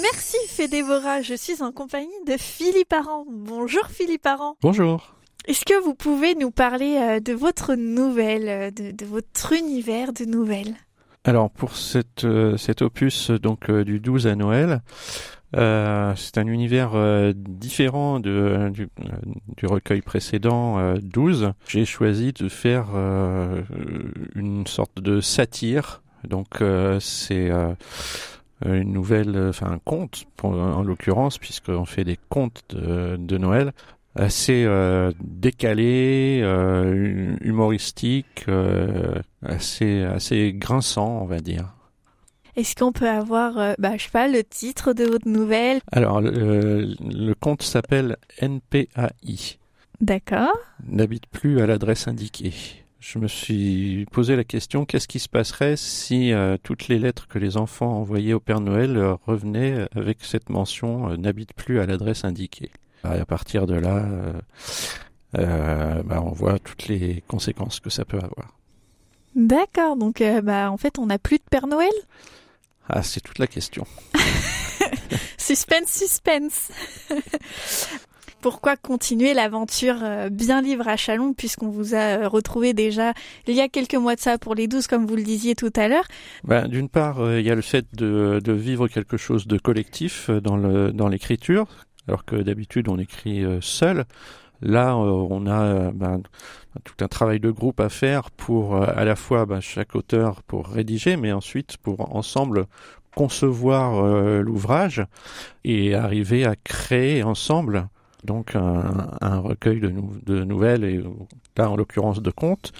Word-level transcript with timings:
Merci 0.00 0.36
Fédévora, 0.48 1.22
je 1.22 1.34
suis 1.34 1.62
en 1.62 1.72
compagnie 1.72 2.08
de 2.26 2.36
Philippe 2.36 2.92
Aran. 2.92 3.24
Bonjour 3.30 3.86
Philippe 3.88 4.26
Aran. 4.26 4.56
Bonjour. 4.62 5.14
Est-ce 5.46 5.64
que 5.64 5.82
vous 5.82 5.94
pouvez 5.94 6.34
nous 6.34 6.50
parler 6.50 6.98
euh, 7.00 7.20
de 7.20 7.32
votre 7.32 7.74
nouvelle, 7.74 8.48
euh, 8.48 8.70
de, 8.70 8.90
de 8.90 9.06
votre 9.06 9.52
univers 9.54 10.12
de 10.12 10.24
nouvelles? 10.24 10.74
Alors 11.24 11.50
pour 11.50 11.76
cette, 11.76 12.24
euh, 12.24 12.56
cet 12.56 12.82
opus 12.82 13.30
donc 13.30 13.70
du 13.70 13.98
12 13.98 14.26
à 14.26 14.36
Noël, 14.36 14.82
euh, 15.56 16.12
c'est 16.16 16.38
un 16.38 16.46
univers 16.46 16.92
euh, 16.94 17.32
différent 17.34 18.20
de, 18.20 18.70
du, 18.70 18.88
du 19.56 19.66
recueil 19.66 20.02
précédent 20.02 20.78
euh, 20.78 20.96
12. 21.02 21.52
J'ai 21.66 21.84
choisi 21.84 22.32
de 22.32 22.48
faire 22.48 22.88
une 24.34 24.66
sorte 24.66 25.00
de 25.00 25.20
satire. 25.20 26.02
Donc 26.28 26.62
c'est 27.00 27.50
une 28.64 28.92
nouvelle, 28.92 29.48
enfin 29.48 29.70
un 29.70 29.78
conte 29.78 30.24
pour, 30.36 30.50
en 30.50 30.82
l'occurrence, 30.82 31.38
puisqu'on 31.38 31.84
fait 31.84 32.04
des 32.04 32.18
contes 32.28 32.62
de, 32.70 33.16
de 33.16 33.38
Noël 33.38 33.72
assez 34.14 34.64
euh, 34.64 35.12
décalé, 35.20 36.40
euh, 36.42 37.36
humoristique, 37.40 38.44
euh, 38.48 39.14
assez 39.44 40.02
assez 40.02 40.52
grinçant, 40.52 41.20
on 41.22 41.26
va 41.26 41.40
dire. 41.40 41.74
Est-ce 42.56 42.74
qu'on 42.74 42.90
peut 42.90 43.08
avoir, 43.08 43.56
euh, 43.58 43.74
bah, 43.78 43.96
je 43.96 44.04
sais 44.04 44.10
pas, 44.10 44.26
le 44.26 44.42
titre 44.42 44.92
de 44.92 45.04
votre 45.04 45.28
nouvelle? 45.28 45.78
Alors 45.92 46.20
le, 46.20 46.92
le 47.00 47.34
compte 47.34 47.62
s'appelle 47.62 48.16
NPAI. 48.40 49.58
D'accord. 50.00 50.56
N'habite 50.86 51.26
plus 51.28 51.60
à 51.60 51.66
l'adresse 51.66 52.08
indiquée. 52.08 52.52
Je 53.00 53.18
me 53.20 53.28
suis 53.28 54.06
posé 54.10 54.34
la 54.34 54.42
question 54.42 54.84
qu'est-ce 54.84 55.06
qui 55.06 55.20
se 55.20 55.28
passerait 55.28 55.76
si 55.76 56.32
euh, 56.32 56.56
toutes 56.60 56.88
les 56.88 56.98
lettres 56.98 57.28
que 57.28 57.38
les 57.38 57.56
enfants 57.56 58.00
envoyaient 58.00 58.32
au 58.32 58.40
Père 58.40 58.60
Noël 58.60 58.96
euh, 58.96 59.14
revenaient 59.24 59.86
avec 59.94 60.18
cette 60.22 60.50
mention 60.50 61.10
euh, 61.10 61.16
n'habite 61.16 61.52
plus 61.52 61.78
à 61.78 61.86
l'adresse 61.86 62.24
indiquée. 62.24 62.70
Et 63.04 63.20
à 63.20 63.24
partir 63.24 63.66
de 63.66 63.74
là, 63.74 64.04
bah, 65.32 66.20
on 66.20 66.32
voit 66.32 66.58
toutes 66.58 66.88
les 66.88 67.22
conséquences 67.28 67.78
que 67.78 67.90
ça 67.90 68.04
peut 68.04 68.18
avoir. 68.18 68.58
D'accord, 69.36 69.96
donc 69.96 70.20
bah, 70.42 70.70
en 70.70 70.76
fait 70.76 70.98
on 70.98 71.06
n'a 71.06 71.18
plus 71.18 71.38
de 71.38 71.44
Père 71.48 71.68
Noël? 71.68 71.92
Ah, 72.88 73.04
c'est 73.04 73.20
toute 73.20 73.38
la 73.38 73.46
question. 73.46 73.86
Suspense, 75.38 75.88
suspense 75.88 76.70
Pourquoi 78.40 78.76
continuer 78.76 79.34
l'aventure 79.34 79.96
euh, 80.02 80.28
bien 80.28 80.62
livre 80.62 80.86
à 80.86 80.96
Chalon 80.96 81.32
puisqu'on 81.32 81.70
vous 81.70 81.94
a 81.94 82.20
euh, 82.20 82.28
retrouvé 82.28 82.72
déjà 82.72 83.12
il 83.48 83.54
y 83.54 83.60
a 83.60 83.68
quelques 83.68 83.96
mois 83.96 84.14
de 84.14 84.20
ça 84.20 84.38
pour 84.38 84.54
les 84.54 84.68
12 84.68 84.86
comme 84.86 85.06
vous 85.06 85.16
le 85.16 85.24
disiez 85.24 85.56
tout 85.56 85.72
à 85.74 85.88
l'heure 85.88 86.04
Ben, 86.44 86.68
D'une 86.68 86.88
part, 86.88 87.18
euh, 87.18 87.40
il 87.40 87.46
y 87.46 87.50
a 87.50 87.56
le 87.56 87.62
fait 87.62 87.84
de, 87.94 88.40
vivre 88.52 88.86
quelque 88.86 89.16
chose 89.16 89.48
de 89.48 89.58
collectif 89.58 90.30
dans 90.30 91.08
l'écriture, 91.08 91.66
alors 92.06 92.24
que 92.24 92.36
d'habitude 92.36 92.88
on 92.88 92.98
écrit 92.98 93.44
seul. 93.60 94.04
Là, 94.60 94.96
on 94.96 95.46
a 95.46 95.90
ben, 95.92 96.22
tout 96.84 97.04
un 97.04 97.08
travail 97.08 97.40
de 97.40 97.50
groupe 97.50 97.80
à 97.80 97.88
faire 97.88 98.30
pour 98.30 98.76
à 98.76 99.04
la 99.04 99.16
fois 99.16 99.46
ben, 99.46 99.60
chaque 99.60 99.94
auteur 99.94 100.42
pour 100.42 100.68
rédiger, 100.68 101.16
mais 101.16 101.32
ensuite 101.32 101.76
pour 101.76 102.16
ensemble 102.16 102.66
concevoir 103.14 104.02
l'ouvrage 104.42 105.04
et 105.64 105.94
arriver 105.94 106.44
à 106.44 106.56
créer 106.56 107.22
ensemble 107.22 107.88
donc 108.24 108.56
un, 108.56 109.08
un 109.20 109.38
recueil 109.38 109.80
de, 109.80 109.92
de 110.26 110.44
nouvelles 110.44 110.84
et 110.84 111.00
là 111.56 111.70
en 111.70 111.76
l'occurrence 111.76 112.20
de 112.22 112.30
contes. 112.30 112.72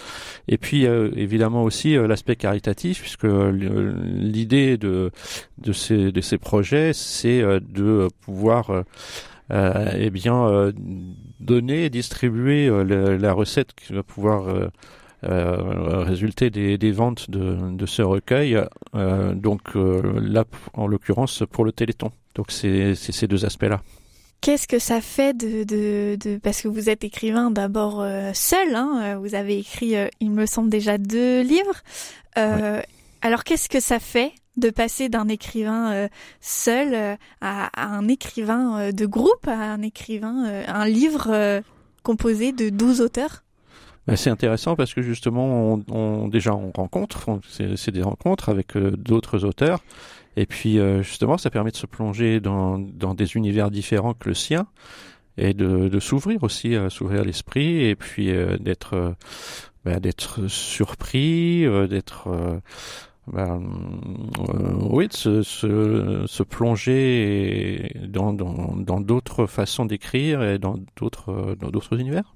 Et 0.49 0.59
puis 0.59 0.87
euh, 0.87 1.11
évidemment 1.17 1.63
aussi 1.65 1.97
euh, 1.97 2.07
l'aspect 2.07 2.37
caritatif 2.37 3.01
puisque 3.01 3.25
l'idée 3.25 4.77
de 4.77 5.11
de 5.59 5.73
ces 5.73 6.13
de 6.13 6.21
ces 6.21 6.39
projets 6.39 6.93
c'est 6.93 7.41
euh, 7.43 7.61
de 7.61 8.09
pouvoir 8.21 8.85
eh 9.51 10.11
bien 10.11 10.73
donner 11.41 11.89
distribuer 11.89 12.69
le- 12.69 13.17
la 13.17 13.33
recette 13.33 13.73
qui 13.75 13.95
va 13.95 14.03
pouvoir 14.03 14.45
euh, 15.25 16.03
résulter 16.05 16.51
des, 16.51 16.77
des 16.79 16.93
ventes 16.93 17.31
de, 17.31 17.57
de 17.75 17.87
ce 17.87 18.03
recueil 18.03 18.61
donc 19.35 19.75
là 19.75 20.45
en 20.75 20.87
l'occurrence 20.87 21.43
pour 21.51 21.65
le 21.65 21.73
Téléthon. 21.73 22.11
Donc 22.35 22.51
c'est 22.51 22.95
ces 22.95 23.27
deux 23.27 23.45
aspects 23.47 23.63
là 23.65 23.81
Qu'est-ce 24.41 24.69
que 24.69 24.79
ça 24.79 25.01
fait 25.01 25.37
de, 25.37 25.65
de, 25.65 26.17
de 26.17 26.39
parce 26.39 26.63
que 26.63 26.69
vous 26.69 26.89
êtes 26.89 27.03
écrivain 27.05 27.51
d'abord 27.51 28.01
euh, 28.01 28.31
seul, 28.35 28.75
hein, 28.77 29.01
euh, 29.03 29.19
vous 29.19 29.35
avez 29.35 29.59
écrit, 29.59 29.97
euh, 29.97 30.07
il 30.21 30.31
me 30.31 30.47
semble 30.47 30.71
déjà 30.71 30.97
deux 30.97 31.43
livres. 31.43 31.83
Euh, 32.39 32.81
Alors 33.21 33.43
qu'est-ce 33.43 33.69
que 33.69 33.81
ça 33.81 33.99
fait 33.99 34.33
de 34.57 34.71
passer 34.71 35.09
d'un 35.09 35.29
écrivain 35.29 36.09
seul 36.41 37.17
à, 37.41 37.71
à 37.81 37.87
un 37.87 38.09
écrivain 38.09 38.91
de 38.93 39.07
groupe, 39.07 39.47
à 39.47 39.53
un 39.73 39.83
écrivain, 39.83 40.45
un 40.67 40.87
livre 40.87 41.63
composé 42.03 42.53
de 42.53 42.69
12 42.69 43.01
auteurs? 43.01 43.45
Ben, 44.09 44.17
c'est 44.17 44.31
intéressant 44.31 44.75
parce 44.75 44.95
que 44.95 45.03
justement, 45.03 45.75
on, 45.75 45.85
on- 45.93 46.29
déjà 46.29 46.55
on 46.55 46.73
rencontre, 46.73 47.29
on- 47.29 47.41
c'est 47.77 47.91
des 47.93 48.03
rencontres 48.03 48.49
avec 48.49 48.77
d'autres 48.77 49.45
auteurs, 49.45 49.81
et 50.39 50.47
puis 50.47 50.79
euh, 50.79 51.03
justement, 51.03 51.37
ça 51.37 51.51
permet 51.51 51.73
de 51.73 51.77
se 51.77 51.87
plonger 51.87 52.39
dans, 52.39 52.79
des 52.79 53.37
univers 53.37 53.71
différents 53.71 54.15
que 54.15 54.29
le 54.29 54.35
sien 54.35 54.67
et 55.37 55.53
de, 55.53 55.99
s'ouvrir 56.01 56.43
aussi, 56.43 56.77
à 56.77 56.91
s'ouvrir 56.91 57.25
l'esprit, 57.25 57.85
et 57.85 57.97
puis 57.97 58.31
euh, 58.31 58.57
d'être 58.59 58.95
euh, 58.95 59.11
ben, 59.85 60.01
d'être 60.01 60.47
surpris, 60.49 61.65
euh, 61.65 61.87
d'être 61.87 62.29
euh, 62.29 62.59
euh, 63.37 63.59
oui, 64.91 65.09
de 65.09 65.43
se, 65.43 66.43
plonger 66.45 67.93
dans 68.09 68.33
d'autres 69.01 69.47
façons 69.47 69.87
d'écrire 69.87 70.43
et 70.43 70.59
dans 70.59 70.77
d'autres 70.97 71.33
euh, 71.33 71.57
dans 71.57 71.69
d'autres 71.69 71.99
univers. 71.99 72.35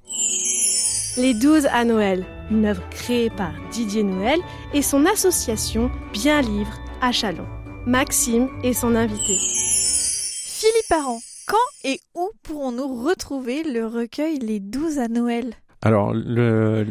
Les 1.16 1.34
12 1.34 1.66
à 1.66 1.84
Noël, 1.84 2.24
une 2.50 2.64
œuvre 2.64 2.82
créée 2.90 3.30
par 3.30 3.52
Didier 3.70 4.02
Noël 4.02 4.40
et 4.74 4.82
son 4.82 5.06
association 5.06 5.90
Bien 6.12 6.40
Livre 6.40 6.78
à 7.00 7.12
Chalon. 7.12 7.61
Maxime 7.86 8.48
est 8.62 8.74
son 8.74 8.94
invité. 8.94 9.34
Philippe 9.34 10.88
Parent, 10.88 11.18
quand 11.48 11.56
et 11.82 11.98
où 12.14 12.30
pourrons-nous 12.44 13.02
retrouver 13.04 13.64
le 13.64 13.86
recueil 13.86 14.38
Les 14.38 14.60
12 14.60 15.00
à 15.00 15.08
Noël? 15.08 15.54
Alors, 15.82 16.14
le, 16.14 16.86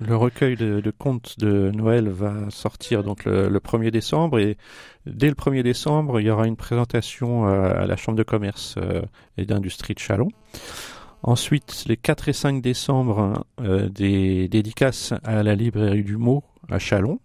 le 0.00 0.16
recueil 0.16 0.56
de, 0.56 0.80
de 0.80 0.90
contes 0.90 1.38
de 1.38 1.70
Noël 1.70 2.08
va 2.08 2.50
sortir 2.50 3.04
donc 3.04 3.24
le, 3.26 3.48
le 3.48 3.58
1er 3.60 3.92
décembre 3.92 4.40
et 4.40 4.56
dès 5.06 5.28
le 5.28 5.34
1er 5.34 5.62
décembre, 5.62 6.18
il 6.18 6.26
y 6.26 6.30
aura 6.30 6.48
une 6.48 6.56
présentation 6.56 7.46
euh, 7.46 7.82
à 7.82 7.86
la 7.86 7.96
Chambre 7.96 8.18
de 8.18 8.24
commerce 8.24 8.74
euh, 8.78 9.02
et 9.36 9.46
d'industrie 9.46 9.94
de 9.94 10.00
Chalon. 10.00 10.28
Ensuite, 11.22 11.84
les 11.86 11.96
4 11.96 12.28
et 12.28 12.32
5 12.32 12.60
décembre, 12.60 13.46
euh, 13.60 13.88
des 13.88 14.48
dédicaces 14.48 15.14
à 15.22 15.44
la 15.44 15.54
librairie 15.54 16.02
du 16.02 16.16
mot 16.16 16.42
à 16.68 16.80
Chalon. 16.80 17.20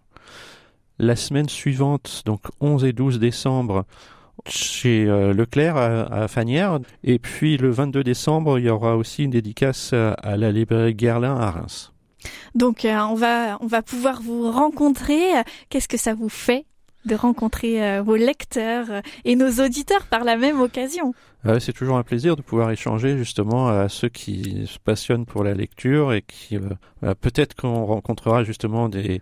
La 0.99 1.15
semaine 1.15 1.47
suivante, 1.47 2.23
donc 2.25 2.41
11 2.59 2.83
et 2.83 2.91
12 2.91 3.19
décembre, 3.19 3.85
chez 4.47 5.05
euh, 5.05 5.33
Leclerc 5.33 5.77
à, 5.77 6.28
Fanières. 6.28 6.79
Et 7.03 7.19
puis 7.19 7.57
le 7.57 7.69
22 7.69 8.03
décembre, 8.03 8.59
il 8.59 8.66
y 8.66 8.69
aura 8.69 8.97
aussi 8.97 9.23
une 9.23 9.31
dédicace 9.31 9.93
à, 9.93 10.37
la 10.37 10.51
librairie 10.51 10.96
Guerlain 10.96 11.35
à 11.37 11.51
Reims. 11.51 11.93
Donc 12.53 12.84
euh, 12.84 12.97
on 13.09 13.16
va 13.16 13.57
on 13.61 13.67
va 13.67 13.81
pouvoir 13.81 14.22
vous 14.22 14.51
rencontrer. 14.51 15.22
Qu'est-ce 15.69 15.87
que 15.87 15.97
ça 15.97 16.13
vous 16.13 16.28
fait 16.28 16.66
de 17.05 17.16
rencontrer 17.16 17.81
euh, 17.81 18.02
vos 18.02 18.17
lecteurs 18.17 18.87
et 19.23 19.37
nos 19.37 19.63
auditeurs 19.63 20.05
par 20.07 20.25
la 20.25 20.35
même 20.35 20.59
occasion? 20.59 21.13
C'est 21.61 21.72
toujours 21.72 21.97
un 21.97 22.03
plaisir 22.03 22.35
de 22.35 22.41
pouvoir 22.41 22.69
échanger 22.72 23.17
justement 23.17 23.69
à 23.69 23.87
ceux 23.87 24.09
qui 24.09 24.67
se 24.67 24.78
passionnent 24.78 25.25
pour 25.25 25.45
la 25.45 25.53
lecture 25.53 26.11
et 26.11 26.22
qui 26.22 26.57
bah, 27.02 27.16
peut-être 27.16 27.55
qu'on 27.55 27.85
rencontrera 27.85 28.43
justement 28.43 28.90
des 28.90 29.22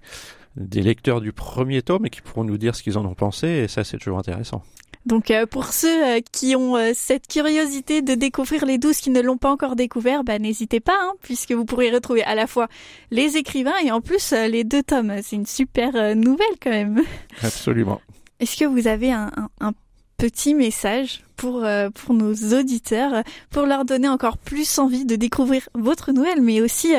des 0.57 0.81
lecteurs 0.81 1.21
du 1.21 1.31
premier 1.31 1.81
tome 1.81 2.05
et 2.05 2.09
qui 2.09 2.21
pourront 2.21 2.43
nous 2.43 2.57
dire 2.57 2.75
ce 2.75 2.83
qu'ils 2.83 2.97
en 2.97 3.05
ont 3.05 3.13
pensé 3.15 3.47
et 3.47 3.67
ça 3.67 3.83
c'est 3.83 3.97
toujours 3.97 4.17
intéressant. 4.19 4.63
Donc 5.05 5.31
euh, 5.31 5.45
pour 5.45 5.67
ceux 5.67 6.05
euh, 6.17 6.19
qui 6.33 6.55
ont 6.57 6.75
euh, 6.75 6.91
cette 6.93 7.27
curiosité 7.27 8.01
de 8.01 8.13
découvrir 8.13 8.65
les 8.65 8.77
douze 8.77 8.97
qui 8.97 9.09
ne 9.09 9.21
l'ont 9.21 9.37
pas 9.37 9.49
encore 9.51 9.77
découvert, 9.77 10.25
bah, 10.25 10.37
n'hésitez 10.37 10.81
pas, 10.81 10.97
hein, 10.99 11.13
puisque 11.21 11.53
vous 11.53 11.63
pourrez 11.63 11.89
retrouver 11.91 12.23
à 12.23 12.35
la 12.35 12.45
fois 12.45 12.67
les 13.11 13.37
écrivains 13.37 13.77
et 13.85 13.91
en 13.91 14.01
plus 14.01 14.31
les 14.33 14.65
deux 14.65 14.83
tomes. 14.83 15.13
C'est 15.23 15.37
une 15.37 15.45
super 15.45 16.13
nouvelle 16.15 16.57
quand 16.61 16.71
même. 16.71 17.01
Absolument. 17.41 18.01
Est-ce 18.41 18.57
que 18.57 18.65
vous 18.65 18.87
avez 18.87 19.11
un, 19.13 19.31
un- 19.37 19.49
un 19.61 19.73
petit 20.17 20.53
message 20.55 21.23
pour 21.37 21.63
pour 21.93 22.13
nos 22.15 22.33
auditeurs, 22.59 23.23
pour 23.51 23.65
leur 23.67 23.85
donner 23.85 24.09
encore 24.09 24.37
plus 24.39 24.77
envie 24.79 25.05
de 25.05 25.15
découvrir 25.15 25.69
votre 25.75 26.11
Noël, 26.11 26.41
mais 26.41 26.59
aussi 26.59 26.93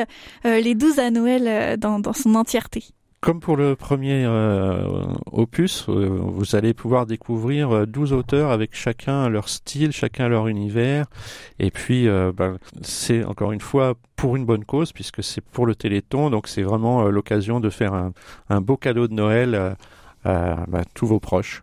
les 0.45 0.73
12 0.73 0.97
à 0.99 1.11
Noël 1.11 1.77
dans, 1.77 1.99
dans 1.99 2.13
son 2.13 2.33
entièreté? 2.35 2.85
Comme 3.21 3.41
pour 3.41 3.57
le 3.57 3.75
premier 3.75 4.23
euh, 4.25 5.03
opus, 5.31 5.85
euh, 5.89 6.07
vous 6.09 6.55
allez 6.55 6.73
pouvoir 6.73 7.05
découvrir 7.05 7.85
12 7.85 8.13
euh, 8.13 8.15
auteurs 8.15 8.51
avec 8.51 8.73
chacun 8.73 9.27
leur 9.27 9.49
style, 9.49 9.91
chacun 9.91 10.29
leur 10.29 10.47
univers. 10.47 11.05
Et 11.59 11.69
puis, 11.69 12.07
bah, 12.35 12.53
c'est 12.81 13.23
encore 13.25 13.51
une 13.51 13.59
fois 13.59 13.95
pour 14.15 14.35
une 14.35 14.45
bonne 14.45 14.63
cause, 14.63 14.93
puisque 14.93 15.23
c'est 15.23 15.41
pour 15.41 15.65
le 15.65 15.75
Téléthon. 15.75 16.29
Donc, 16.29 16.47
c'est 16.47 16.61
vraiment 16.61 17.09
l'occasion 17.09 17.59
de 17.59 17.69
faire 17.69 17.93
un, 18.49 18.61
beau 18.61 18.77
cadeau 18.77 19.07
de 19.07 19.13
Noël 19.13 19.75
à 20.23 20.65
bah, 20.67 20.83
tous 20.93 21.07
vos 21.07 21.19
proches. 21.19 21.61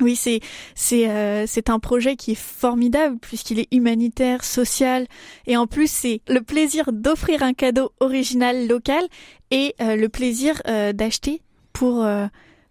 Oui, 0.00 0.16
c'est 0.16 0.40
c'est 0.74 1.10
euh, 1.10 1.44
c'est 1.46 1.68
un 1.68 1.78
projet 1.78 2.16
qui 2.16 2.32
est 2.32 2.40
formidable 2.40 3.18
puisqu'il 3.20 3.58
est 3.58 3.68
humanitaire, 3.72 4.42
social 4.42 5.06
et 5.46 5.56
en 5.56 5.66
plus 5.66 5.90
c'est 5.90 6.22
le 6.28 6.40
plaisir 6.40 6.92
d'offrir 6.92 7.42
un 7.42 7.52
cadeau 7.52 7.92
original 8.00 8.66
local 8.66 9.02
et 9.50 9.74
euh, 9.82 9.96
le 9.96 10.08
plaisir 10.08 10.62
euh, 10.66 10.92
d'acheter 10.92 11.42
pour 11.74 12.06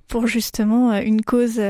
pour 0.08 0.28
justement 0.28 0.94
une 0.98 1.22
cause 1.22 1.62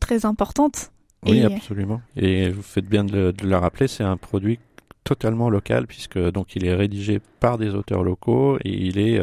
très 0.00 0.26
importante. 0.26 0.90
Oui, 1.26 1.42
absolument. 1.42 2.02
Et 2.16 2.50
vous 2.50 2.62
faites 2.62 2.86
bien 2.86 3.04
de, 3.04 3.30
de 3.30 3.46
le 3.46 3.56
rappeler, 3.56 3.88
c'est 3.88 4.04
un 4.04 4.16
produit 4.16 4.58
totalement 5.04 5.48
local 5.48 5.86
puisque 5.86 6.18
donc 6.18 6.56
il 6.56 6.66
est 6.66 6.74
rédigé 6.74 7.20
par 7.40 7.56
des 7.56 7.74
auteurs 7.74 8.02
locaux 8.02 8.58
et 8.64 8.70
il 8.70 8.98
est 8.98 9.20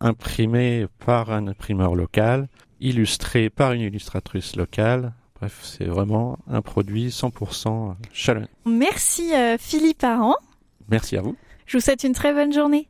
imprimé 0.00 0.86
par 1.04 1.30
un 1.30 1.48
imprimeur 1.48 1.94
local 1.94 2.48
illustré 2.80 3.50
par 3.50 3.72
une 3.72 3.82
illustratrice 3.82 4.56
locale. 4.56 5.12
Bref, 5.40 5.60
c'est 5.62 5.84
vraiment 5.84 6.38
un 6.50 6.62
produit 6.62 7.08
100% 7.08 7.94
chaleur. 8.12 8.46
Merci 8.66 9.34
euh, 9.34 9.56
Philippe 9.58 10.02
Aran. 10.02 10.34
Merci 10.88 11.16
à 11.16 11.22
vous. 11.22 11.36
Je 11.66 11.76
vous 11.76 11.80
souhaite 11.80 12.02
une 12.02 12.14
très 12.14 12.32
bonne 12.32 12.52
journée. 12.52 12.88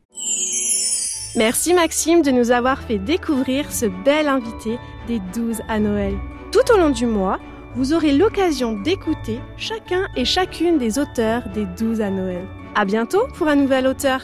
Merci 1.35 1.73
Maxime 1.73 2.21
de 2.21 2.31
nous 2.31 2.49
avoir 2.51 2.81
fait 2.81 2.97
découvrir 2.97 3.71
ce 3.71 3.85
bel 4.03 4.27
invité 4.27 4.79
des 5.07 5.19
12 5.33 5.61
à 5.67 5.79
Noël. 5.79 6.15
Tout 6.51 6.73
au 6.73 6.77
long 6.77 6.89
du 6.89 7.05
mois, 7.05 7.39
vous 7.75 7.93
aurez 7.93 8.17
l'occasion 8.17 8.73
d'écouter 8.81 9.39
chacun 9.57 10.07
et 10.15 10.25
chacune 10.25 10.79
des 10.79 10.97
auteurs 10.97 11.47
des 11.49 11.65
12 11.65 12.01
à 12.01 12.09
Noël. 12.09 12.47
À 12.73 12.85
bientôt 12.85 13.27
pour 13.35 13.47
un 13.47 13.55
nouvel 13.55 13.85
auteur. 13.85 14.21